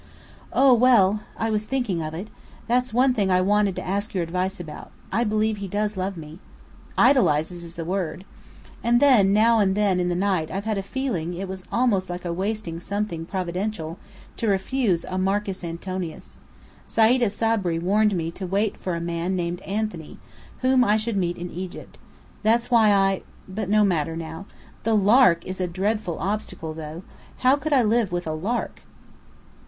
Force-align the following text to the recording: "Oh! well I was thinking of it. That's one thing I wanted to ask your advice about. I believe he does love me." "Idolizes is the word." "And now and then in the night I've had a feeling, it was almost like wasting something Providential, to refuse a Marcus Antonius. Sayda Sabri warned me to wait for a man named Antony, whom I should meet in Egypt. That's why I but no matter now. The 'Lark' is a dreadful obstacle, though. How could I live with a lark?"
"Oh! 0.51 0.73
well 0.73 1.19
I 1.37 1.51
was 1.51 1.63
thinking 1.63 2.01
of 2.01 2.15
it. 2.15 2.27
That's 2.65 2.91
one 2.91 3.13
thing 3.13 3.29
I 3.29 3.39
wanted 3.39 3.75
to 3.75 3.85
ask 3.85 4.15
your 4.15 4.23
advice 4.23 4.59
about. 4.59 4.89
I 5.11 5.23
believe 5.23 5.57
he 5.57 5.67
does 5.67 5.95
love 5.95 6.17
me." 6.17 6.39
"Idolizes 6.97 7.63
is 7.63 7.73
the 7.75 7.85
word." 7.85 8.25
"And 8.83 8.99
now 9.31 9.59
and 9.59 9.75
then 9.75 9.99
in 9.99 10.09
the 10.09 10.15
night 10.15 10.49
I've 10.49 10.65
had 10.65 10.79
a 10.79 10.81
feeling, 10.81 11.35
it 11.35 11.47
was 11.47 11.65
almost 11.71 12.09
like 12.09 12.23
wasting 12.25 12.79
something 12.79 13.27
Providential, 13.27 13.99
to 14.37 14.47
refuse 14.47 15.05
a 15.05 15.19
Marcus 15.19 15.63
Antonius. 15.63 16.39
Sayda 16.87 17.29
Sabri 17.29 17.79
warned 17.79 18.15
me 18.15 18.31
to 18.31 18.47
wait 18.47 18.77
for 18.77 18.95
a 18.95 18.99
man 18.99 19.35
named 19.35 19.61
Antony, 19.61 20.17
whom 20.61 20.83
I 20.83 20.97
should 20.97 21.15
meet 21.15 21.37
in 21.37 21.51
Egypt. 21.51 21.99
That's 22.41 22.71
why 22.71 22.91
I 22.91 23.21
but 23.47 23.69
no 23.69 23.83
matter 23.83 24.15
now. 24.17 24.47
The 24.81 24.95
'Lark' 24.95 25.45
is 25.45 25.61
a 25.61 25.67
dreadful 25.67 26.17
obstacle, 26.17 26.73
though. 26.73 27.03
How 27.45 27.55
could 27.55 27.71
I 27.71 27.83
live 27.83 28.11
with 28.11 28.25
a 28.25 28.33
lark?" 28.33 28.81